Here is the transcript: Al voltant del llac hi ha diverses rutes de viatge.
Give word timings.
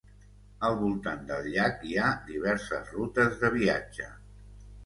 Al 0.69 0.77
voltant 0.79 1.19
del 1.27 1.49
llac 1.57 1.85
hi 1.89 1.93
ha 2.05 2.09
diverses 2.31 2.91
rutes 2.97 3.39
de 3.45 3.53
viatge. 3.61 4.13